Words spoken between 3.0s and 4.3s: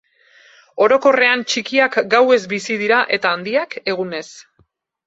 eta handiak, egunez.